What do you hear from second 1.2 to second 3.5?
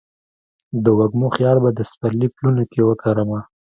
خیال به د سپرلي پلونو کې وکرمه